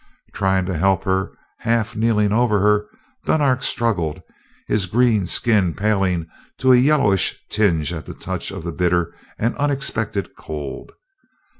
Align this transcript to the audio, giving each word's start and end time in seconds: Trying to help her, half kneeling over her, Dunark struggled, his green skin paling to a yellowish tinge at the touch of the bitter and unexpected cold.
Trying 0.33 0.65
to 0.65 0.75
help 0.75 1.03
her, 1.03 1.31
half 1.59 1.95
kneeling 1.95 2.31
over 2.31 2.59
her, 2.59 2.87
Dunark 3.27 3.61
struggled, 3.61 4.23
his 4.67 4.87
green 4.87 5.27
skin 5.27 5.75
paling 5.75 6.25
to 6.57 6.73
a 6.73 6.75
yellowish 6.75 7.45
tinge 7.51 7.93
at 7.93 8.07
the 8.07 8.15
touch 8.15 8.49
of 8.49 8.63
the 8.63 8.71
bitter 8.71 9.13
and 9.37 9.55
unexpected 9.57 10.35
cold. 10.35 10.93